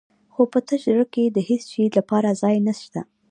[0.33, 3.01] خو په تش زړه کې د هېڅ شي لپاره ځای نه شته.